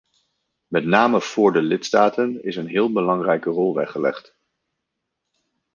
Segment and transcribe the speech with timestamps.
[0.67, 4.35] Met name voor de lidstaten is een heel belangrijke rol weggelegd.